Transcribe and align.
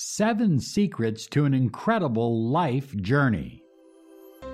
Seven 0.00 0.60
Secrets 0.60 1.26
to 1.26 1.44
an 1.44 1.52
Incredible 1.52 2.48
Life 2.52 2.94
Journey. 2.98 3.64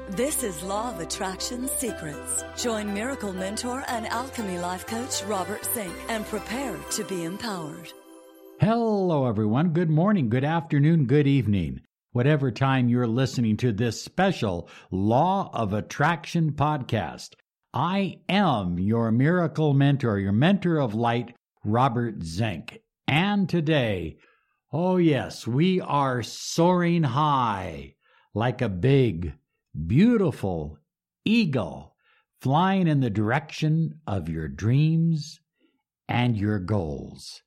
This 0.09 0.43
is 0.43 0.63
Law 0.63 0.91
of 0.91 1.01
Attraction 1.01 1.69
Secrets. 1.69 2.43
Join 2.57 2.95
Miracle 2.95 3.35
Mentor 3.35 3.85
and 3.89 4.07
Alchemy 4.07 4.57
Life 4.57 4.87
Coach 4.87 5.23
Robert 5.25 5.63
Zink 5.75 5.93
and 6.09 6.25
prepare 6.25 6.79
to 6.93 7.05
be 7.05 7.25
empowered. 7.25 7.93
Hello, 8.59 9.27
everyone. 9.27 9.75
Good 9.75 9.91
morning, 9.91 10.31
good 10.31 10.45
afternoon, 10.45 11.05
good 11.05 11.27
evening. 11.27 11.83
Whatever 12.13 12.51
time 12.51 12.89
you're 12.89 13.07
listening 13.07 13.59
to 13.59 13.71
this 13.71 14.03
special 14.03 14.71
Law 14.91 15.51
of 15.53 15.75
Attraction 15.75 16.53
podcast, 16.53 17.35
I 17.75 18.21
am 18.31 18.79
your 18.79 19.13
miracle 19.13 19.75
mentor, 19.75 20.19
your 20.19 20.33
mentor 20.33 20.79
of 20.79 20.95
light, 20.95 21.37
Robert 21.67 22.23
Zink. 22.23 22.81
And 23.07 23.47
today, 23.47 24.17
oh 24.75 24.97
yes, 24.97 25.47
we 25.47 25.81
are 25.81 26.21
soaring 26.25 27.05
high 27.05 27.95
like 28.35 28.61
a 28.61 28.69
big, 28.69 29.33
beautiful 29.87 30.77
eagle 31.25 31.95
flying 32.41 32.89
in 32.89 32.99
the 32.99 33.09
direction 33.09 34.01
of 34.09 34.29
your 34.29 34.49
dreams 34.49 35.39
and 36.09 36.37
your 36.37 36.59
goals. 36.59 37.41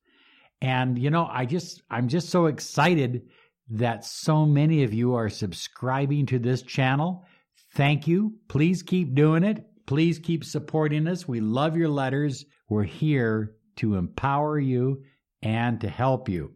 And 0.61 0.97
you 0.97 1.09
know, 1.09 1.27
I 1.29 1.45
just 1.45 1.83
I'm 1.89 2.07
just 2.07 2.29
so 2.29 2.45
excited 2.45 3.23
that 3.71 4.05
so 4.05 4.45
many 4.45 4.83
of 4.83 4.93
you 4.93 5.13
are 5.15 5.29
subscribing 5.29 6.27
to 6.27 6.39
this 6.39 6.61
channel. 6.61 7.25
Thank 7.73 8.07
you. 8.07 8.35
Please 8.47 8.81
keep 8.81 9.13
doing 9.15 9.43
it. 9.43 9.65
Please 9.85 10.17
keep 10.17 10.45
supporting 10.45 11.05
us. 11.09 11.27
We 11.27 11.41
love 11.41 11.75
your 11.75 11.89
letters. 11.89 12.45
We're 12.69 12.83
here 12.83 13.57
to 13.75 13.95
empower 13.95 14.57
you 14.57 15.03
and 15.41 15.81
to 15.81 15.89
help 15.89 16.29
you. 16.29 16.53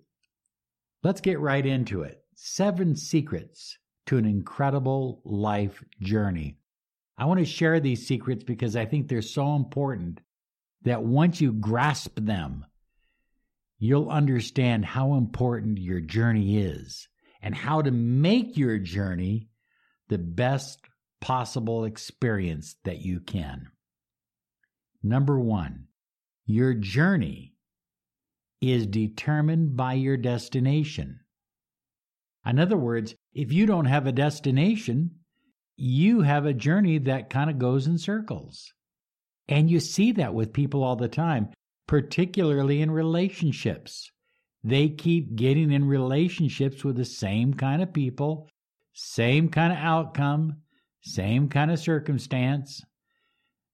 Let's 1.03 1.21
get 1.21 1.39
right 1.39 1.65
into 1.65 2.03
it. 2.03 2.23
Seven 2.35 2.95
secrets 2.95 3.77
to 4.07 4.17
an 4.17 4.25
incredible 4.25 5.21
life 5.23 5.83
journey. 5.99 6.57
I 7.17 7.25
want 7.25 7.39
to 7.39 7.45
share 7.45 7.79
these 7.79 8.07
secrets 8.07 8.43
because 8.43 8.75
I 8.75 8.85
think 8.85 9.07
they're 9.07 9.21
so 9.21 9.55
important 9.55 10.21
that 10.83 11.03
once 11.03 11.39
you 11.39 11.53
grasp 11.53 12.19
them, 12.19 12.65
you'll 13.77 14.09
understand 14.09 14.85
how 14.85 15.15
important 15.15 15.77
your 15.77 16.01
journey 16.01 16.57
is 16.57 17.07
and 17.41 17.55
how 17.55 17.81
to 17.81 17.91
make 17.91 18.57
your 18.57 18.77
journey 18.77 19.49
the 20.09 20.17
best 20.17 20.79
possible 21.19 21.85
experience 21.85 22.75
that 22.83 22.99
you 22.99 23.19
can. 23.19 23.69
Number 25.03 25.39
one, 25.39 25.87
your 26.45 26.73
journey 26.73 27.50
is 28.61 28.85
determined 28.85 29.75
by 29.75 29.93
your 29.93 30.17
destination. 30.17 31.19
In 32.45 32.59
other 32.59 32.77
words, 32.77 33.15
if 33.33 33.51
you 33.51 33.65
don't 33.65 33.85
have 33.85 34.07
a 34.07 34.11
destination, 34.11 35.11
you 35.75 36.21
have 36.21 36.45
a 36.45 36.53
journey 36.53 36.99
that 36.99 37.29
kind 37.29 37.49
of 37.49 37.57
goes 37.57 37.87
in 37.87 37.97
circles. 37.97 38.71
And 39.47 39.69
you 39.69 39.79
see 39.79 40.11
that 40.13 40.33
with 40.33 40.53
people 40.53 40.83
all 40.83 40.95
the 40.95 41.07
time, 41.07 41.49
particularly 41.87 42.81
in 42.81 42.91
relationships. 42.91 44.11
They 44.63 44.89
keep 44.89 45.35
getting 45.35 45.71
in 45.71 45.85
relationships 45.85 46.83
with 46.83 46.97
the 46.97 47.05
same 47.05 47.55
kind 47.55 47.81
of 47.81 47.93
people, 47.93 48.47
same 48.93 49.49
kind 49.49 49.73
of 49.73 49.79
outcome, 49.79 50.57
same 51.01 51.49
kind 51.49 51.71
of 51.71 51.79
circumstance, 51.79 52.81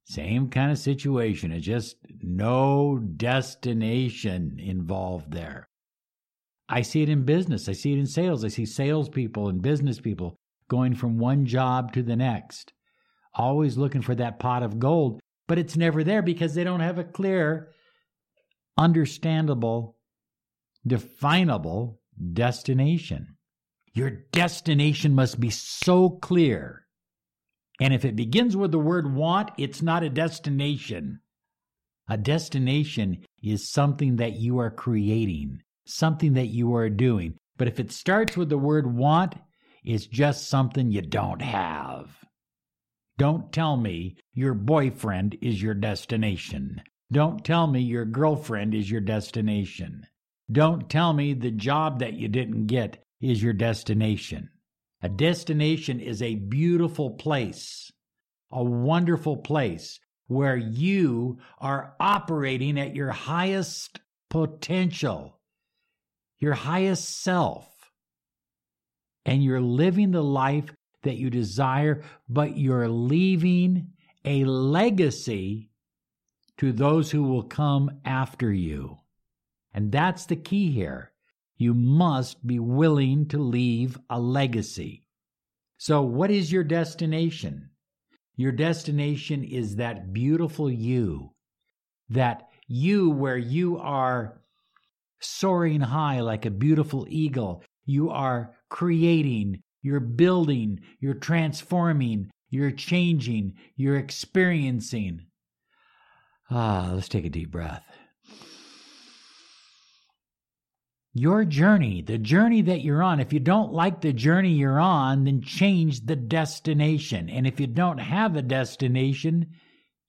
same 0.07 0.49
kind 0.49 0.71
of 0.71 0.77
situation. 0.77 1.51
It's 1.51 1.65
just 1.65 1.97
no 2.21 2.97
destination 2.97 4.57
involved 4.57 5.33
there. 5.33 5.67
I 6.69 6.81
see 6.81 7.01
it 7.01 7.09
in 7.09 7.23
business. 7.23 7.67
I 7.67 7.73
see 7.73 7.91
it 7.91 7.99
in 7.99 8.07
sales. 8.07 8.45
I 8.45 8.47
see 8.47 8.65
salespeople 8.65 9.49
and 9.49 9.61
business 9.61 9.99
people 9.99 10.37
going 10.69 10.95
from 10.95 11.17
one 11.17 11.45
job 11.45 11.91
to 11.93 12.03
the 12.03 12.15
next, 12.15 12.71
always 13.33 13.77
looking 13.77 14.01
for 14.01 14.15
that 14.15 14.39
pot 14.39 14.63
of 14.63 14.79
gold, 14.79 15.19
but 15.45 15.59
it's 15.59 15.75
never 15.75 16.03
there 16.03 16.21
because 16.21 16.55
they 16.55 16.63
don't 16.63 16.79
have 16.79 16.97
a 16.97 17.03
clear, 17.03 17.71
understandable, 18.77 19.97
definable 20.85 21.99
destination. 22.33 23.35
Your 23.93 24.09
destination 24.31 25.13
must 25.15 25.39
be 25.39 25.49
so 25.49 26.09
clear 26.09 26.86
and 27.79 27.93
if 27.93 28.05
it 28.05 28.15
begins 28.15 28.57
with 28.57 28.71
the 28.71 28.79
word 28.79 29.13
want, 29.13 29.51
it's 29.57 29.81
not 29.81 30.03
a 30.03 30.09
destination. 30.09 31.19
A 32.09 32.17
destination 32.17 33.25
is 33.43 33.69
something 33.69 34.15
that 34.15 34.37
you 34.37 34.59
are 34.59 34.71
creating, 34.71 35.61
something 35.85 36.33
that 36.33 36.47
you 36.47 36.73
are 36.75 36.89
doing. 36.89 37.35
But 37.57 37.67
if 37.67 37.79
it 37.79 37.91
starts 37.91 38.37
with 38.37 38.49
the 38.49 38.57
word 38.57 38.95
want, 38.95 39.35
it's 39.83 40.07
just 40.07 40.49
something 40.49 40.91
you 40.91 41.01
don't 41.01 41.41
have. 41.41 42.09
Don't 43.17 43.51
tell 43.51 43.77
me 43.77 44.17
your 44.33 44.53
boyfriend 44.53 45.37
is 45.41 45.61
your 45.61 45.73
destination. 45.73 46.81
Don't 47.11 47.43
tell 47.43 47.67
me 47.67 47.81
your 47.81 48.05
girlfriend 48.05 48.75
is 48.75 48.89
your 48.91 49.01
destination. 49.01 50.05
Don't 50.51 50.89
tell 50.89 51.13
me 51.13 51.33
the 51.33 51.51
job 51.51 51.99
that 51.99 52.13
you 52.13 52.27
didn't 52.27 52.67
get 52.67 53.03
is 53.21 53.41
your 53.41 53.53
destination. 53.53 54.49
A 55.01 55.09
destination 55.09 55.99
is 55.99 56.21
a 56.21 56.35
beautiful 56.35 57.11
place, 57.11 57.91
a 58.51 58.63
wonderful 58.63 59.37
place 59.37 59.99
where 60.27 60.57
you 60.57 61.39
are 61.59 61.95
operating 61.99 62.79
at 62.79 62.95
your 62.95 63.11
highest 63.11 63.99
potential, 64.29 65.39
your 66.39 66.53
highest 66.53 67.21
self, 67.21 67.67
and 69.25 69.43
you're 69.43 69.61
living 69.61 70.11
the 70.11 70.23
life 70.23 70.73
that 71.03 71.17
you 71.17 71.29
desire, 71.29 72.03
but 72.27 72.57
you're 72.57 72.89
leaving 72.89 73.93
a 74.25 74.45
legacy 74.45 75.69
to 76.57 76.71
those 76.73 77.11
who 77.11 77.23
will 77.23 77.43
come 77.43 78.01
after 78.03 78.51
you. 78.51 78.97
And 79.73 79.91
that's 79.91 80.25
the 80.25 80.35
key 80.35 80.71
here 80.71 81.11
you 81.57 81.73
must 81.73 82.45
be 82.45 82.59
willing 82.59 83.27
to 83.27 83.37
leave 83.37 83.97
a 84.09 84.19
legacy. 84.19 85.07
So, 85.77 86.01
what 86.01 86.31
is 86.31 86.51
your 86.51 86.63
destination? 86.63 87.69
Your 88.35 88.51
destination 88.51 89.43
is 89.43 89.75
that 89.77 90.13
beautiful 90.13 90.69
you, 90.69 91.31
that 92.09 92.47
you 92.67 93.09
where 93.09 93.37
you 93.37 93.77
are 93.77 94.39
soaring 95.19 95.81
high 95.81 96.21
like 96.21 96.45
a 96.45 96.51
beautiful 96.51 97.07
eagle. 97.09 97.63
You 97.85 98.11
are 98.11 98.55
creating, 98.69 99.61
you're 99.81 99.99
building, 99.99 100.79
you're 100.99 101.15
transforming, 101.15 102.29
you're 102.49 102.71
changing, 102.71 103.53
you're 103.75 103.97
experiencing. 103.97 105.25
Ah, 106.51 106.91
let's 106.93 107.09
take 107.09 107.25
a 107.25 107.29
deep 107.29 107.51
breath. 107.51 107.96
Your 111.17 111.45
journey, 111.45 112.01
the 112.01 112.17
journey 112.17 112.61
that 112.63 112.81
you're 112.81 113.03
on. 113.03 113.19
If 113.19 113.33
you 113.33 113.39
don't 113.39 113.73
like 113.73 114.01
the 114.01 114.13
journey 114.13 114.51
you're 114.51 114.79
on, 114.79 115.23
then 115.23 115.41
change 115.41 116.05
the 116.05 116.15
destination. 116.15 117.29
And 117.29 117.47
if 117.47 117.59
you 117.59 117.67
don't 117.67 117.99
have 117.99 118.35
a 118.35 118.41
destination, 118.41 119.47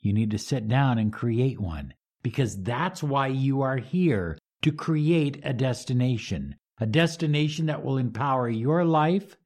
you 0.00 0.12
need 0.12 0.30
to 0.32 0.38
sit 0.38 0.68
down 0.68 0.98
and 0.98 1.12
create 1.12 1.60
one 1.60 1.94
because 2.22 2.62
that's 2.62 3.02
why 3.02 3.28
you 3.28 3.62
are 3.62 3.76
here 3.76 4.38
to 4.62 4.72
create 4.72 5.40
a 5.44 5.52
destination, 5.52 6.56
a 6.78 6.86
destination 6.86 7.66
that 7.66 7.84
will 7.84 7.98
empower 7.98 8.48
your 8.48 8.84
life 8.84 9.36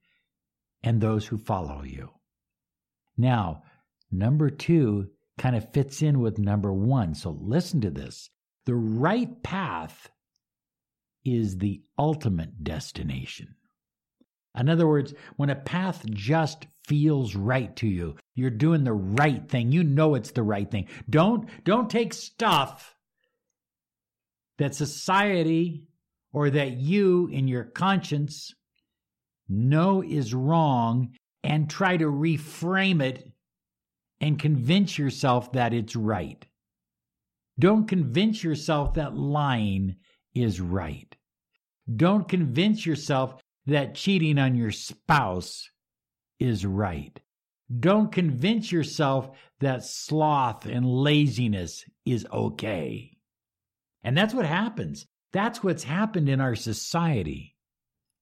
and 0.83 0.99
those 0.99 1.27
who 1.27 1.37
follow 1.37 1.83
you. 1.83 2.09
Now, 3.17 3.63
number 4.11 4.49
two 4.49 5.09
kind 5.37 5.55
of 5.55 5.71
fits 5.71 6.01
in 6.01 6.19
with 6.19 6.37
number 6.39 6.73
one. 6.73 7.15
So 7.15 7.37
listen 7.41 7.81
to 7.81 7.89
this. 7.89 8.29
The 8.65 8.75
right 8.75 9.41
path 9.43 10.09
is 11.25 11.57
the 11.57 11.81
ultimate 11.97 12.63
destination. 12.63 13.55
In 14.57 14.69
other 14.69 14.87
words, 14.87 15.13
when 15.37 15.49
a 15.49 15.55
path 15.55 16.05
just 16.11 16.67
feels 16.85 17.35
right 17.35 17.75
to 17.77 17.87
you, 17.87 18.15
you're 18.35 18.49
doing 18.49 18.83
the 18.83 18.93
right 18.93 19.47
thing. 19.49 19.71
You 19.71 19.83
know 19.83 20.15
it's 20.15 20.31
the 20.31 20.43
right 20.43 20.69
thing. 20.69 20.87
Don't 21.09 21.49
don't 21.63 21.89
take 21.89 22.13
stuff 22.13 22.95
that 24.57 24.75
society 24.75 25.87
or 26.31 26.49
that 26.49 26.77
you 26.77 27.27
in 27.27 27.47
your 27.47 27.63
conscience 27.63 28.53
know 29.49 30.03
is 30.03 30.33
wrong 30.33 31.11
and 31.43 31.69
try 31.69 31.97
to 31.97 32.05
reframe 32.05 33.01
it 33.01 33.31
and 34.21 34.39
convince 34.39 34.97
yourself 34.97 35.51
that 35.53 35.73
it's 35.73 35.95
right. 35.95 36.45
Don't 37.59 37.87
convince 37.87 38.43
yourself 38.43 38.93
that 38.95 39.15
lying 39.15 39.97
is 40.33 40.59
right. 40.59 41.15
Don't 41.93 42.27
convince 42.27 42.85
yourself 42.85 43.41
that 43.65 43.95
cheating 43.95 44.37
on 44.37 44.55
your 44.55 44.71
spouse 44.71 45.69
is 46.39 46.65
right. 46.65 47.19
Don't 47.79 48.11
convince 48.11 48.71
yourself 48.71 49.29
that 49.59 49.83
sloth 49.83 50.65
and 50.65 50.85
laziness 50.85 51.85
is 52.05 52.27
okay. 52.31 53.17
And 54.03 54.17
that's 54.17 54.33
what 54.33 54.45
happens. 54.45 55.07
That's 55.31 55.63
what's 55.63 55.83
happened 55.83 56.29
in 56.29 56.41
our 56.41 56.55
society. 56.55 57.55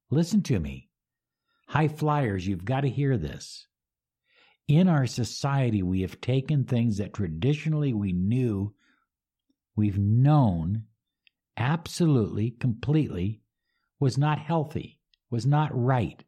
Listen 0.09 0.41
to 0.43 0.59
me. 0.59 0.89
High 1.67 1.87
flyers, 1.87 2.45
you've 2.45 2.65
got 2.65 2.81
to 2.81 2.89
hear 2.89 3.17
this. 3.17 3.67
In 4.67 4.87
our 4.87 5.07
society, 5.07 5.83
we 5.83 6.01
have 6.01 6.21
taken 6.21 6.63
things 6.63 6.97
that 6.97 7.13
traditionally 7.13 7.93
we 7.93 8.13
knew, 8.13 8.73
we've 9.75 9.97
known 9.97 10.83
absolutely, 11.57 12.51
completely, 12.51 13.41
was 13.99 14.17
not 14.17 14.39
healthy, 14.39 14.99
was 15.29 15.45
not 15.45 15.69
right. 15.73 16.23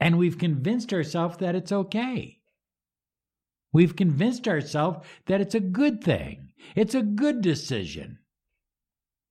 And 0.00 0.18
we've 0.18 0.38
convinced 0.38 0.92
ourselves 0.92 1.38
that 1.38 1.54
it's 1.54 1.72
okay. 1.72 2.40
We've 3.72 3.96
convinced 3.96 4.46
ourselves 4.46 5.06
that 5.26 5.40
it's 5.40 5.54
a 5.54 5.60
good 5.60 6.02
thing. 6.02 6.52
It's 6.76 6.94
a 6.94 7.02
good 7.02 7.42
decision. 7.42 8.18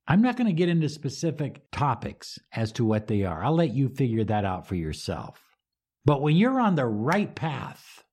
I'm 0.05 0.21
not 0.21 0.35
going 0.35 0.47
to 0.47 0.53
get 0.53 0.67
into 0.67 0.89
specific 0.89 1.61
topics 1.71 2.37
as 2.51 2.73
to 2.73 2.83
what 2.83 3.07
they 3.07 3.23
are. 3.23 3.43
I'll 3.43 3.55
let 3.55 3.73
you 3.73 3.87
figure 3.87 4.25
that 4.25 4.43
out 4.43 4.67
for 4.67 4.75
yourself. 4.75 5.41
But 6.03 6.21
when 6.21 6.35
you're 6.35 6.59
on 6.59 6.75
the 6.75 6.85
right 6.85 7.33
path, 7.33 8.03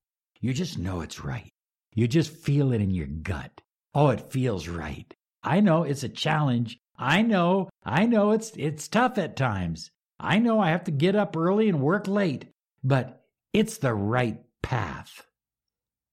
you 0.40 0.55
just 0.55 0.78
know 0.78 1.00
it's 1.00 1.25
right. 1.25 1.52
You 1.94 2.06
just 2.06 2.31
feel 2.31 2.73
it 2.73 2.81
in 2.81 2.90
your 2.90 3.08
gut. 3.08 3.61
Oh, 3.93 4.11
it 4.11 4.31
feels 4.31 4.69
right. 4.69 5.12
I 5.42 5.60
know 5.60 5.82
it's 5.84 6.02
a 6.02 6.08
challenge. 6.08 6.78
I 6.96 7.22
know, 7.22 7.70
I 7.84 8.06
know 8.06 8.32
it's 8.32 8.52
it's 8.56 8.88
tough 8.88 9.16
at 9.19 9.37
times. 9.37 9.90
I 10.19 10.38
know 10.38 10.60
I 10.60 10.70
have 10.70 10.84
to 10.84 10.90
get 10.90 11.16
up 11.16 11.37
early 11.37 11.69
and 11.69 11.81
work 11.81 12.06
late, 12.06 12.46
but 12.84 13.25
it's 13.52 13.78
the 13.78 13.94
right 13.94 14.38
path. 14.62 15.25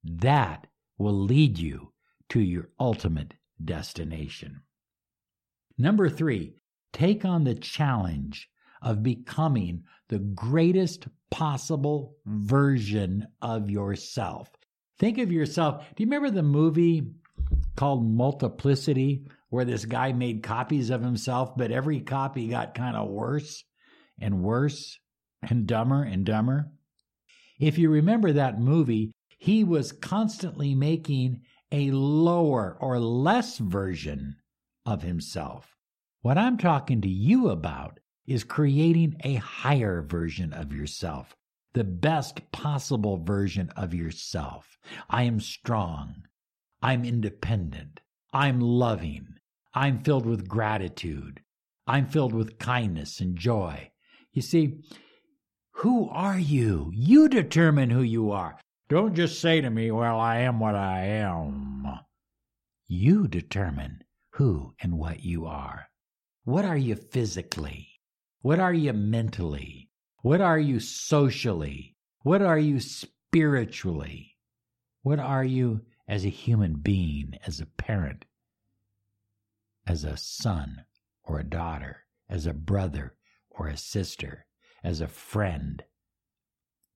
That 0.04 0.68
will 0.98 1.20
lead 1.20 1.60
you 1.60 1.92
to 2.30 2.40
your 2.40 2.70
ultimate 2.80 3.34
destination. 3.64 4.62
Number 5.78 6.10
three, 6.10 6.56
take 6.94 7.26
on 7.26 7.44
the 7.44 7.56
challenge 7.56 8.50
of 8.82 9.04
becoming 9.04 9.84
the 10.08 10.20
greatest 10.20 11.08
possible 11.30 12.16
version 12.26 13.28
of 13.42 13.70
yourself. 13.70 14.50
Think 14.98 15.18
of 15.18 15.32
yourself. 15.32 15.86
Do 15.96 16.04
you 16.04 16.08
remember 16.08 16.32
the 16.32 16.44
movie 16.44 17.12
called 17.78 18.06
Multiplicity, 18.06 19.24
where 19.50 19.64
this 19.64 19.86
guy 19.86 20.12
made 20.12 20.44
copies 20.44 20.90
of 20.90 21.02
himself, 21.02 21.56
but 21.56 21.72
every 21.72 22.02
copy 22.02 22.50
got 22.50 22.76
kind 22.76 22.98
of 22.98 23.08
worse 23.08 23.64
and 24.20 24.44
worse 24.44 25.00
and 25.42 25.66
dumber 25.66 26.04
and 26.04 26.26
dumber? 26.26 26.72
If 27.60 27.78
you 27.78 27.90
remember 27.90 28.34
that 28.34 28.60
movie, 28.60 29.14
he 29.38 29.64
was 29.64 29.92
constantly 29.92 30.76
making 30.76 31.42
a 31.72 31.92
lower 31.92 32.78
or 32.80 33.00
less 33.00 33.58
version 33.58 34.38
of 34.86 35.04
himself. 35.04 35.76
What 36.22 36.38
I'm 36.38 36.58
talking 36.58 37.02
to 37.02 37.10
you 37.10 37.50
about 37.50 38.00
is 38.26 38.44
creating 38.44 39.16
a 39.24 39.36
higher 39.36 40.02
version 40.02 40.54
of 40.54 40.74
yourself, 40.74 41.36
the 41.74 41.84
best 41.84 42.52
possible 42.52 43.18
version 43.18 43.70
of 43.76 43.94
yourself. 43.94 44.78
I 45.10 45.24
am 45.24 45.40
strong. 45.40 46.24
I'm 46.88 47.04
independent. 47.04 48.00
I'm 48.32 48.62
loving. 48.62 49.36
I'm 49.74 50.00
filled 50.00 50.26
with 50.26 50.48
gratitude. 50.48 51.42
I'm 51.86 52.08
filled 52.08 52.34
with 52.34 52.60
kindness 52.60 53.20
and 53.20 53.38
joy. 53.38 53.92
You 54.32 54.42
see, 54.42 54.80
who 55.72 56.08
are 56.08 56.40
you? 56.40 56.90
You 56.94 57.28
determine 57.28 57.90
who 57.90 58.04
you 58.04 58.32
are. 58.32 58.58
Don't 58.88 59.16
just 59.16 59.42
say 59.42 59.60
to 59.60 59.70
me, 59.70 59.92
Well, 59.92 60.18
I 60.18 60.38
am 60.38 60.62
what 60.62 60.76
I 60.76 61.04
am. 61.08 61.86
You 62.88 63.28
determine 63.28 64.06
who 64.36 64.74
and 64.80 64.98
what 64.98 65.26
you 65.26 65.46
are. 65.46 65.90
What 66.46 66.64
are 66.64 66.78
you 66.78 66.96
physically? 66.96 68.00
What 68.40 68.62
are 68.62 68.74
you 68.74 68.94
mentally? 68.94 69.90
What 70.22 70.40
are 70.40 70.58
you 70.58 70.80
socially? 70.80 71.98
What 72.22 72.42
are 72.42 72.58
you 72.58 72.80
spiritually? 72.80 74.38
What 75.02 75.20
are 75.20 75.44
you 75.44 75.82
as 76.08 76.26
a 76.26 76.30
human 76.30 76.76
being, 76.76 77.38
as 77.46 77.60
a 77.60 77.66
parent, 77.66 78.26
as 79.86 80.04
a 80.04 80.18
son 80.18 80.86
or 81.24 81.40
a 81.40 81.44
daughter, 81.44 82.06
as 82.30 82.46
a 82.46 82.54
brother 82.54 83.16
or 83.50 83.68
a 83.68 83.78
sister, 83.78 84.46
as 84.84 85.02
a 85.02 85.08
friend? 85.08 85.84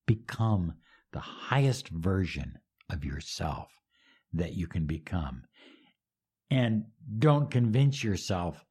Become 0.06 0.76
the 1.12 1.20
highest 1.20 1.90
version 1.90 2.60
of 2.90 3.04
yourself 3.04 3.72
that 4.34 4.54
you 4.54 4.68
can 4.68 4.86
become. 4.86 5.44
And 6.50 6.86
don't 7.20 7.52
convince 7.52 8.04
yourself 8.04 8.66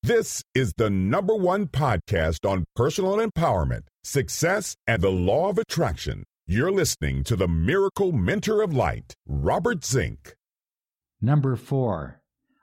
This 0.03 0.43
is 0.57 0.73
the 0.77 0.91
number 0.91 1.37
one 1.37 1.69
podcast 1.69 2.51
on 2.51 2.65
personal 2.75 3.19
empowerment, 3.19 3.83
success, 4.03 4.75
and 4.89 5.01
the 5.01 5.13
law 5.13 5.49
of 5.49 5.59
attraction. 5.59 6.25
You're 6.49 6.73
listening 6.73 7.23
to 7.25 7.37
the 7.37 7.47
Miracle 7.47 8.11
Mentor 8.11 8.61
of 8.61 8.75
Light, 8.75 9.15
Robert 9.29 9.85
Zink. 9.85 10.35
Number 11.21 11.55
four 11.55 12.23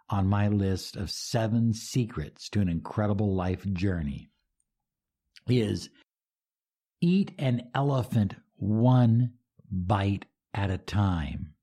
on 0.09 0.27
my 0.27 0.50
list 0.50 0.98
of 0.98 1.09
seven 1.09 1.74
secrets 1.74 2.50
to 2.50 2.59
an 2.59 2.68
incredible 2.68 3.33
life 3.33 3.66
journey 3.71 4.28
is 5.47 5.90
eat 7.02 7.33
an 7.38 7.69
elephant 7.76 8.35
one 8.56 9.33
bite 9.69 10.26
at 10.54 10.69
a 10.69 10.78
time. 10.78 11.54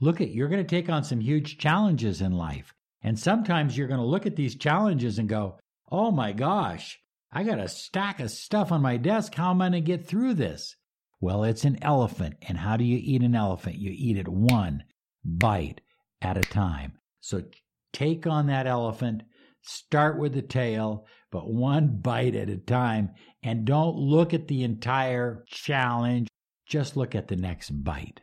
Look 0.00 0.20
at, 0.20 0.30
you're 0.30 0.48
going 0.48 0.64
to 0.64 0.68
take 0.68 0.88
on 0.88 1.04
some 1.04 1.20
huge 1.20 1.58
challenges 1.58 2.20
in 2.20 2.32
life. 2.32 2.72
And 3.02 3.18
sometimes 3.18 3.76
you're 3.76 3.88
going 3.88 4.00
to 4.00 4.06
look 4.06 4.26
at 4.26 4.36
these 4.36 4.56
challenges 4.56 5.18
and 5.18 5.28
go, 5.28 5.58
oh 5.90 6.10
my 6.10 6.32
gosh, 6.32 6.98
I 7.32 7.44
got 7.44 7.58
a 7.58 7.68
stack 7.68 8.20
of 8.20 8.30
stuff 8.30 8.72
on 8.72 8.82
my 8.82 8.96
desk. 8.96 9.34
How 9.34 9.50
am 9.50 9.62
I 9.62 9.66
going 9.70 9.72
to 9.72 9.80
get 9.80 10.06
through 10.06 10.34
this? 10.34 10.76
Well, 11.20 11.44
it's 11.44 11.64
an 11.64 11.78
elephant. 11.82 12.36
And 12.48 12.58
how 12.58 12.76
do 12.76 12.84
you 12.84 12.98
eat 13.00 13.22
an 13.22 13.34
elephant? 13.34 13.76
You 13.76 13.90
eat 13.94 14.16
it 14.16 14.28
one 14.28 14.84
bite 15.24 15.80
at 16.22 16.36
a 16.36 16.42
time. 16.42 16.94
So 17.20 17.42
take 17.92 18.26
on 18.26 18.46
that 18.46 18.66
elephant, 18.66 19.22
start 19.62 20.18
with 20.18 20.34
the 20.34 20.42
tail, 20.42 21.06
but 21.30 21.52
one 21.52 22.00
bite 22.00 22.34
at 22.34 22.48
a 22.48 22.56
time. 22.56 23.10
And 23.42 23.64
don't 23.64 23.96
look 23.96 24.34
at 24.34 24.48
the 24.48 24.64
entire 24.64 25.44
challenge, 25.46 26.28
just 26.66 26.96
look 26.96 27.14
at 27.14 27.28
the 27.28 27.36
next 27.36 27.70
bite. 27.70 28.20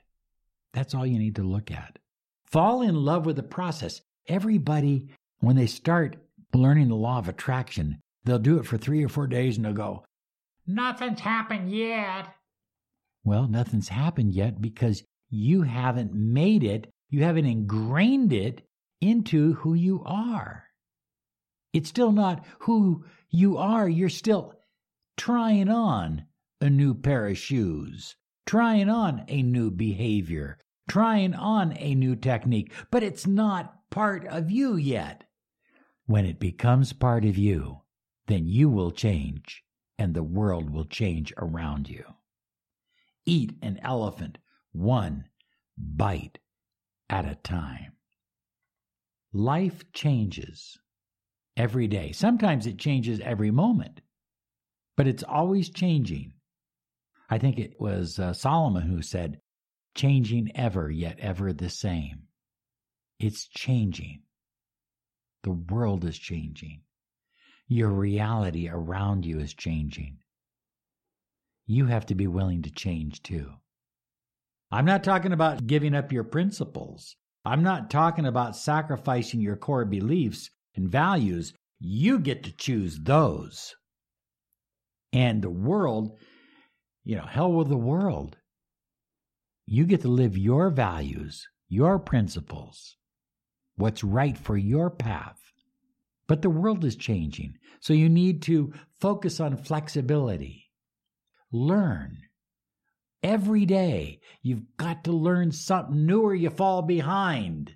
That's 0.73 0.93
all 0.93 1.05
you 1.05 1.17
need 1.19 1.35
to 1.37 1.43
look 1.43 1.71
at. 1.71 1.97
Fall 2.45 2.81
in 2.81 2.95
love 2.95 3.25
with 3.25 3.35
the 3.35 3.43
process. 3.43 4.01
Everybody, 4.27 5.09
when 5.39 5.55
they 5.55 5.67
start 5.67 6.17
learning 6.53 6.89
the 6.89 6.95
law 6.95 7.17
of 7.17 7.27
attraction, 7.27 7.99
they'll 8.23 8.39
do 8.39 8.59
it 8.59 8.65
for 8.65 8.77
three 8.77 9.03
or 9.03 9.09
four 9.09 9.27
days 9.27 9.57
and 9.57 9.65
they'll 9.65 9.73
go, 9.73 10.05
Nothing's 10.65 11.21
happened 11.21 11.71
yet. 11.71 12.27
Well, 13.23 13.47
nothing's 13.47 13.89
happened 13.89 14.33
yet 14.33 14.61
because 14.61 15.03
you 15.29 15.63
haven't 15.63 16.13
made 16.13 16.63
it, 16.63 16.89
you 17.09 17.23
haven't 17.23 17.45
ingrained 17.45 18.33
it 18.33 18.67
into 19.01 19.53
who 19.55 19.73
you 19.73 20.03
are. 20.05 20.66
It's 21.73 21.89
still 21.89 22.11
not 22.11 22.45
who 22.59 23.05
you 23.29 23.57
are. 23.57 23.87
You're 23.87 24.09
still 24.09 24.53
trying 25.15 25.69
on 25.69 26.25
a 26.61 26.69
new 26.69 26.93
pair 26.93 27.27
of 27.27 27.37
shoes, 27.37 28.15
trying 28.45 28.89
on 28.89 29.25
a 29.27 29.41
new 29.43 29.71
behavior, 29.71 30.57
trying 30.89 31.33
on 31.33 31.75
a 31.77 31.95
new 31.95 32.15
technique, 32.15 32.71
but 32.91 33.03
it's 33.03 33.27
not 33.27 33.89
part 33.89 34.25
of 34.25 34.49
you 34.49 34.75
yet. 34.75 35.23
When 36.05 36.25
it 36.25 36.39
becomes 36.39 36.93
part 36.93 37.25
of 37.25 37.37
you, 37.37 37.81
then 38.27 38.47
you 38.47 38.69
will 38.69 38.91
change 38.91 39.63
and 39.97 40.13
the 40.13 40.23
world 40.23 40.69
will 40.69 40.85
change 40.85 41.33
around 41.37 41.89
you 41.89 42.03
eat 43.27 43.53
an 43.61 43.77
elephant 43.83 44.37
one 44.71 45.25
bite 45.77 46.39
at 47.09 47.25
a 47.25 47.35
time. 47.35 47.91
Life 49.33 49.91
changes 49.91 50.79
every 51.57 51.87
day. 51.87 52.11
Sometimes 52.11 52.67
it 52.67 52.77
changes 52.77 53.19
every 53.19 53.51
moment, 53.51 53.99
but 54.95 55.07
it's 55.07 55.23
always 55.23 55.69
changing. 55.69 56.33
I 57.29 57.39
think 57.39 57.59
it 57.59 57.73
was 57.79 58.19
uh, 58.19 58.31
Solomon 58.31 58.83
who 58.83 59.01
said, 59.01 59.41
changing 59.95 60.51
ever, 60.55 60.89
yet 60.89 61.19
ever 61.19 61.51
the 61.51 61.69
same. 61.69 62.27
It's 63.19 63.47
changing. 63.47 64.21
The 65.43 65.51
world 65.51 66.05
is 66.05 66.17
changing. 66.17 66.81
Your 67.67 67.89
reality 67.89 68.69
around 68.69 69.25
you 69.25 69.39
is 69.39 69.53
changing. 69.53 70.19
You 71.65 71.87
have 71.87 72.05
to 72.05 72.15
be 72.15 72.27
willing 72.27 72.61
to 72.61 72.71
change 72.71 73.23
too. 73.23 73.51
I'm 74.71 74.85
not 74.85 75.03
talking 75.03 75.33
about 75.33 75.65
giving 75.65 75.95
up 75.95 76.11
your 76.13 76.23
principles. 76.23 77.15
I'm 77.43 77.63
not 77.63 77.89
talking 77.89 78.25
about 78.25 78.55
sacrificing 78.55 79.41
your 79.41 79.55
core 79.55 79.85
beliefs 79.85 80.49
and 80.77 80.89
values. 80.89 81.53
You 81.79 82.19
get 82.19 82.43
to 82.43 82.51
choose 82.51 82.99
those. 82.99 83.75
And 85.11 85.41
the 85.41 85.49
world, 85.49 86.17
you 87.03 87.15
know, 87.15 87.25
hell 87.25 87.51
with 87.51 87.69
the 87.69 87.77
world. 87.77 88.37
You 89.65 89.85
get 89.85 90.01
to 90.01 90.07
live 90.07 90.37
your 90.37 90.69
values, 90.69 91.47
your 91.67 91.99
principles, 91.99 92.95
what's 93.75 94.03
right 94.03 94.37
for 94.37 94.55
your 94.57 94.89
path. 94.89 95.39
But 96.27 96.41
the 96.41 96.49
world 96.49 96.83
is 96.85 96.95
changing, 96.95 97.57
so 97.79 97.93
you 97.93 98.09
need 98.09 98.41
to 98.43 98.73
focus 98.99 99.39
on 99.39 99.57
flexibility. 99.57 100.69
Learn. 101.51 102.17
Every 103.23 103.65
day, 103.65 104.19
you've 104.41 104.77
got 104.77 105.03
to 105.05 105.11
learn 105.11 105.51
something 105.51 106.05
new 106.05 106.21
or 106.21 106.35
you 106.35 106.49
fall 106.49 106.81
behind. 106.81 107.75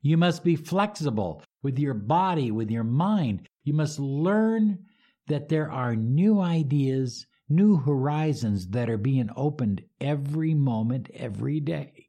You 0.00 0.16
must 0.16 0.44
be 0.44 0.56
flexible 0.56 1.42
with 1.62 1.78
your 1.78 1.94
body, 1.94 2.50
with 2.50 2.70
your 2.70 2.84
mind. 2.84 3.48
You 3.64 3.74
must 3.74 3.98
learn 3.98 4.86
that 5.26 5.48
there 5.48 5.70
are 5.70 5.94
new 5.94 6.40
ideas, 6.40 7.26
new 7.48 7.76
horizons 7.76 8.68
that 8.68 8.88
are 8.88 8.98
being 8.98 9.30
opened 9.36 9.82
every 10.00 10.54
moment, 10.54 11.10
every 11.14 11.60
day. 11.60 12.08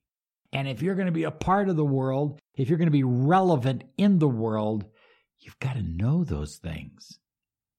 And 0.53 0.68
if 0.68 0.82
you're 0.82 0.96
going 0.96 1.08
to 1.08 1.12
be 1.12 1.24
a 1.24 1.32
part 1.32 1.70
of 1.70 1.75
the 1.75 1.86
world, 1.86 2.39
if 2.56 2.70
you're 2.70 2.77
going 2.77 2.88
to 2.88 2.91
be 2.91 3.03
relevant 3.03 3.84
in 3.98 4.20
the 4.20 4.27
world, 4.27 4.86
You've 5.39 5.60
got 5.60 5.74
to 5.74 5.82
know 5.82 6.24
those 6.24 6.58
things, 6.58 7.20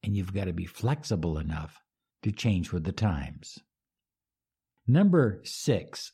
and 0.02 0.16
you've 0.16 0.32
got 0.32 0.46
to 0.46 0.52
be 0.52 0.64
flexible 0.64 1.38
enough 1.38 1.82
to 2.22 2.32
change 2.32 2.72
with 2.72 2.84
the 2.84 2.92
times. 2.92 3.58
Number 4.86 5.40
six, 5.44 6.12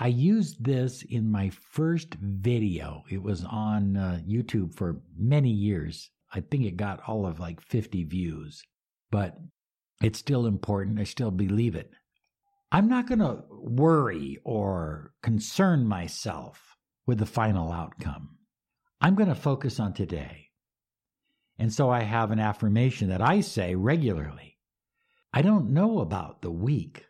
I 0.00 0.06
used 0.06 0.64
this 0.64 1.02
in 1.02 1.28
my 1.28 1.50
first 1.50 2.14
video. 2.14 3.02
It 3.10 3.20
was 3.20 3.44
on 3.44 3.96
uh, 3.96 4.20
YouTube 4.24 4.76
for 4.76 5.00
many 5.16 5.50
years. 5.50 6.08
I 6.32 6.40
think 6.40 6.64
it 6.64 6.76
got 6.76 7.00
all 7.08 7.26
of 7.26 7.40
like 7.40 7.60
50 7.60 8.04
views, 8.04 8.62
but 9.10 9.36
it's 10.00 10.20
still 10.20 10.46
important. 10.46 11.00
I 11.00 11.04
still 11.04 11.32
believe 11.32 11.74
it. 11.74 11.90
I'm 12.70 12.88
not 12.88 13.08
going 13.08 13.18
to 13.18 13.42
worry 13.50 14.38
or 14.44 15.14
concern 15.20 15.84
myself 15.88 16.76
with 17.04 17.18
the 17.18 17.26
final 17.26 17.72
outcome. 17.72 18.36
I'm 19.00 19.16
going 19.16 19.30
to 19.30 19.34
focus 19.34 19.80
on 19.80 19.94
today. 19.94 20.50
And 21.58 21.72
so 21.72 21.90
I 21.90 22.02
have 22.02 22.30
an 22.30 22.38
affirmation 22.38 23.08
that 23.08 23.20
I 23.20 23.40
say 23.40 23.74
regularly. 23.74 24.58
I 25.32 25.42
don't 25.42 25.70
know 25.70 25.98
about 25.98 26.40
the 26.40 26.52
week 26.52 27.04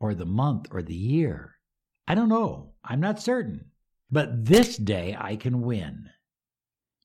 or 0.00 0.14
the 0.14 0.24
month 0.24 0.68
or 0.70 0.80
the 0.80 0.94
year. 0.94 1.57
I 2.08 2.14
don't 2.14 2.30
know. 2.30 2.72
I'm 2.82 3.00
not 3.00 3.20
certain. 3.20 3.66
But 4.10 4.46
this 4.46 4.78
day 4.78 5.14
I 5.20 5.36
can 5.36 5.60
win. 5.60 6.08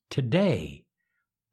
Today 0.10 0.86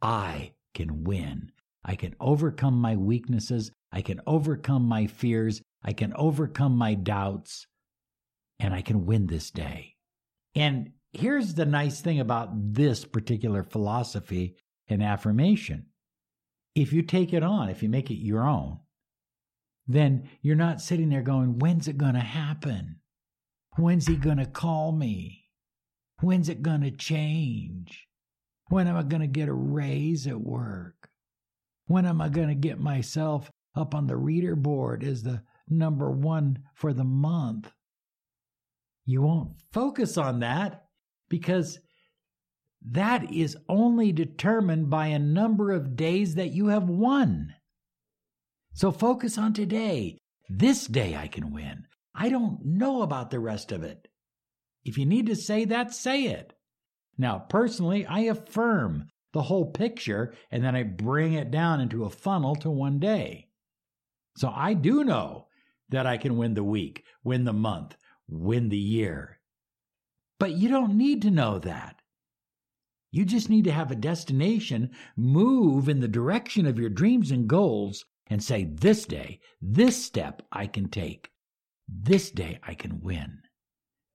I 0.01 0.53
can 0.73 1.03
win. 1.03 1.51
I 1.85 1.97
can 1.97 2.15
overcome 2.21 2.81
my 2.81 2.95
weaknesses. 2.95 3.73
I 3.91 4.03
can 4.03 4.21
overcome 4.25 4.85
my 4.85 5.09
fears. 5.09 5.63
I 5.83 5.95
can 5.95 6.13
overcome 6.15 6.77
my 6.77 6.95
doubts. 6.95 7.67
And 8.61 8.73
I 8.73 8.83
can 8.83 9.05
win 9.05 9.27
this 9.27 9.51
day. 9.51 9.97
And 10.55 10.93
here's 11.13 11.55
the 11.55 11.67
nice 11.67 12.01
thing 12.01 12.21
about 12.21 12.51
this 12.73 13.05
particular 13.05 13.65
philosophy 13.65 14.55
and 14.87 15.03
affirmation. 15.03 15.87
If 16.77 16.93
you 16.93 17.03
take 17.03 17.33
it 17.33 17.43
on, 17.43 17.69
if 17.69 17.83
you 17.83 17.89
make 17.89 18.13
it 18.13 18.23
your 18.23 18.47
own, 18.47 18.79
then 19.89 20.29
you're 20.41 20.55
not 20.55 20.81
sitting 20.81 21.09
there 21.09 21.23
going, 21.23 21.59
When's 21.59 21.89
it 21.89 21.99
going 21.99 22.15
to 22.15 22.21
happen? 22.21 23.00
When's 23.81 24.07
he 24.07 24.17
going 24.17 24.37
to 24.37 24.45
call 24.45 24.93
me? 24.93 25.49
When's 26.21 26.51
it 26.51 26.61
going 26.61 26.83
to 26.83 26.91
change? 26.91 28.07
When 28.69 28.87
am 28.87 28.95
I 28.95 29.03
going 29.03 29.23
to 29.23 29.27
get 29.27 29.49
a 29.49 29.55
raise 29.55 30.27
at 30.27 30.39
work? 30.39 31.09
When 31.87 32.05
am 32.05 32.21
I 32.21 32.29
going 32.29 32.49
to 32.49 32.55
get 32.55 32.79
myself 32.79 33.51
up 33.75 33.95
on 33.95 34.07
the 34.07 34.19
reader 34.19 34.55
board 34.55 35.03
as 35.03 35.23
the 35.23 35.43
number 35.67 36.11
one 36.11 36.59
for 36.75 36.93
the 36.93 37.05
month? 37.05 37.73
You 39.07 39.23
won't 39.23 39.53
focus 39.73 40.19
on 40.19 40.41
that 40.41 40.85
because 41.31 41.79
that 42.83 43.33
is 43.33 43.57
only 43.67 44.13
determined 44.13 44.91
by 44.91 45.07
a 45.07 45.19
number 45.19 45.73
of 45.73 45.97
days 45.97 46.35
that 46.35 46.53
you 46.53 46.67
have 46.67 46.91
won. 46.91 47.55
So 48.75 48.93
focus 48.93 49.39
on 49.39 49.55
today. 49.55 50.19
This 50.51 50.87
day 50.87 51.17
I 51.17 51.29
can 51.29 51.51
win. 51.51 51.87
I 52.15 52.29
don't 52.29 52.65
know 52.65 53.03
about 53.03 53.31
the 53.31 53.41
rest 53.41 53.73
of 53.73 53.83
it. 53.83 54.09
If 54.85 54.99
you 54.99 55.07
need 55.07 55.27
to 55.27 55.37
say 55.37 55.65
that, 55.67 55.95
say 55.95 56.25
it. 56.25 56.55
Now, 57.19 57.39
personally, 57.39 58.07
I 58.07 58.21
affirm 58.21 59.09
the 59.33 59.43
whole 59.43 59.67
picture 59.71 60.35
and 60.51 60.65
then 60.65 60.75
I 60.75 60.83
bring 60.83 61.35
it 61.35 61.51
down 61.51 61.81
into 61.81 62.05
a 62.05 62.11
funnel 62.11 62.57
to 62.57 62.71
one 62.71 62.99
day. 62.99 63.49
So 64.37 64.53
I 64.55 64.75
do 64.75 65.05
know 65.05 65.49
that 65.91 66.07
I 66.07 66.17
can 66.17 66.37
win 66.37 66.55
the 66.55 66.65
week, 66.65 67.05
win 67.23 67.45
the 67.45 67.53
month, 67.53 67.97
win 68.29 68.69
the 68.69 68.79
year. 68.79 69.41
But 70.39 70.53
you 70.53 70.69
don't 70.69 70.97
need 70.97 71.23
to 71.23 71.31
know 71.31 71.59
that. 71.59 72.01
You 73.11 73.25
just 73.25 73.51
need 73.51 73.65
to 73.65 73.73
have 73.73 73.91
a 73.91 73.97
destination, 73.97 74.91
move 75.17 75.89
in 75.89 76.01
the 76.01 76.09
direction 76.09 76.65
of 76.65 76.79
your 76.79 76.91
dreams 76.91 77.31
and 77.31 77.49
goals, 77.49 78.05
and 78.29 78.43
say, 78.43 78.65
This 78.65 79.05
day, 79.05 79.41
this 79.61 80.03
step 80.03 80.43
I 80.53 80.69
can 80.69 80.89
take. 80.89 81.30
This 81.93 82.31
day 82.31 82.61
I 82.63 82.75
can 82.75 83.01
win. 83.01 83.41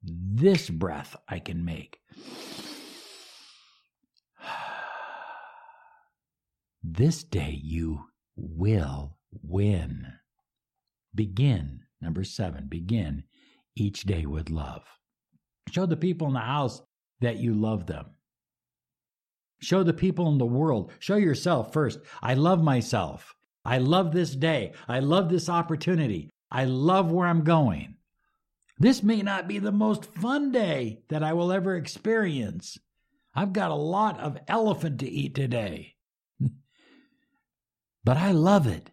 This 0.02 0.70
breath 0.70 1.16
I 1.28 1.40
can 1.40 1.66
make. 1.66 2.00
This 6.88 7.24
day 7.24 7.60
you 7.64 8.06
will 8.38 9.18
win. 9.42 10.06
Begin, 11.14 11.82
number 12.00 12.24
seven, 12.24 12.68
begin 12.70 13.24
each 13.76 14.04
day 14.04 14.26
with 14.26 14.52
love. 14.52 14.84
Show 15.72 15.88
the 15.88 15.98
people 15.98 16.28
in 16.28 16.34
the 16.34 16.40
house 16.40 16.82
that 17.22 17.40
you 17.40 17.56
love 17.56 17.88
them. 17.88 18.06
Show 19.60 19.84
the 19.84 19.94
people 19.94 20.32
in 20.32 20.38
the 20.38 20.46
world. 20.46 20.92
Show 21.00 21.16
yourself 21.16 21.74
first. 21.74 22.00
I 22.22 22.36
love 22.36 22.64
myself. 22.64 23.36
I 23.66 23.80
love 23.80 24.12
this 24.12 24.36
day. 24.36 24.74
I 24.88 25.00
love 25.00 25.28
this 25.28 25.50
opportunity. 25.50 26.30
I 26.56 26.64
love 26.64 27.12
where 27.12 27.28
I'm 27.28 27.44
going. 27.44 27.96
This 28.80 29.04
may 29.04 29.22
not 29.22 29.46
be 29.46 29.60
the 29.60 29.74
most 29.74 30.06
fun 30.06 30.54
day 30.54 31.02
that 31.10 31.22
I 31.22 31.34
will 31.34 31.52
ever 31.52 31.76
experience. 31.76 32.78
I've 33.36 33.52
got 33.52 33.72
a 33.72 33.76
lot 33.76 34.22
of 34.22 34.38
elephant 34.48 35.02
to 35.02 35.10
eat 35.10 35.36
today. 35.36 35.96
but 38.06 38.16
I 38.16 38.32
love 38.32 38.68
it. 38.68 38.90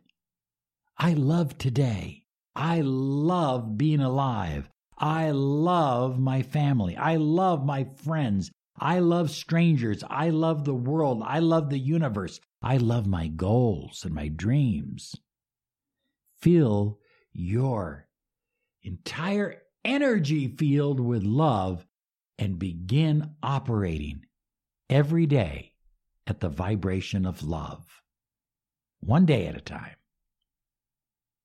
I 0.99 1.12
love 1.12 1.57
today. 1.57 2.25
I 2.57 2.81
love 2.81 3.78
being 3.78 4.00
alive. 4.00 4.69
I 4.99 5.31
love 5.31 6.19
my 6.19 6.42
family. 6.42 6.97
I 6.97 7.14
love 7.14 7.64
my 7.64 7.85
friends. 7.85 8.50
I 8.76 8.99
love 8.99 9.31
strangers. 9.31 10.02
I 10.11 10.31
love 10.31 10.64
the 10.64 10.75
world. 10.75 11.23
I 11.25 11.38
love 11.38 11.71
the 11.71 11.78
universe. 11.78 12.40
I 12.61 12.78
love 12.78 13.07
my 13.07 13.28
goals 13.28 14.04
and 14.04 14.12
my 14.12 14.26
dreams. 14.26 15.14
Fill 16.40 16.99
your 17.33 18.07
entire 18.83 19.62
energy 19.85 20.49
field 20.49 21.01
with 21.01 21.23
love 21.23 21.87
and 22.39 22.59
begin 22.59 23.35
operating 23.43 24.25
every 24.89 25.27
day 25.27 25.73
at 26.27 26.41
the 26.41 26.49
vibration 26.49 27.27
of 27.27 27.43
love. 27.43 27.85
One 29.01 29.27
day 29.27 29.47
at 29.47 29.57
a 29.57 29.61
time. 29.61 29.97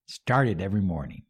Start 0.08 0.48
it 0.48 0.62
every 0.62 0.82
morning. 0.82 1.24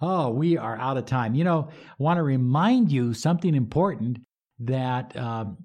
Oh, 0.00 0.30
we 0.30 0.56
are 0.56 0.76
out 0.76 0.96
of 0.96 1.06
time. 1.06 1.34
You 1.34 1.44
know, 1.44 1.68
I 1.70 1.94
want 1.98 2.18
to 2.18 2.22
remind 2.22 2.90
you 2.90 3.14
something 3.14 3.54
important 3.54 4.20
that 4.60 5.16
um, 5.16 5.58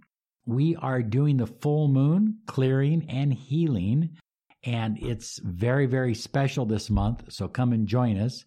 we 0.46 0.75
are 0.75 1.02
doing 1.02 1.38
the 1.38 1.48
full 1.48 1.88
moon 1.88 2.40
clearing 2.48 3.06
and 3.10 3.34
healing. 3.34 4.18
And 4.63 4.98
it's 5.01 5.39
very, 5.39 5.86
very 5.86 6.15
special 6.15 6.65
this 6.65 6.89
month. 6.89 7.32
So 7.32 7.48
come 7.48 7.72
and 7.74 7.88
join 7.88 8.17
us. 8.17 8.46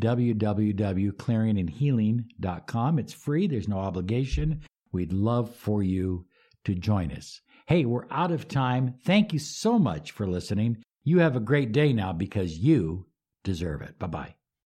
www.clearingandhealing.com. 0.00 2.98
It's 2.98 3.12
free, 3.12 3.46
there's 3.46 3.68
no 3.68 3.78
obligation. 3.78 4.62
We'd 4.92 5.12
love 5.12 5.54
for 5.54 5.82
you 5.82 6.26
to 6.64 6.74
join 6.74 7.12
us. 7.12 7.42
Hey, 7.66 7.84
we're 7.84 8.06
out 8.10 8.32
of 8.32 8.48
time. 8.48 8.94
Thank 9.04 9.34
you 9.34 9.38
so 9.38 9.78
much 9.78 10.12
for 10.12 10.26
listening. 10.26 10.78
You 11.04 11.18
have 11.18 11.36
a 11.36 11.40
great 11.40 11.72
day 11.72 11.92
now 11.92 12.12
because 12.12 12.58
you 12.58 13.06
deserve 13.44 13.82
it. 13.82 13.98
Bye 13.98 14.06
bye. 14.06 14.37